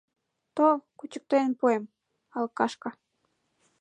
Тол, 0.55 0.77
кучыктен 0.97 1.49
пуэм, 1.59 1.83
алкашка. 2.37 2.89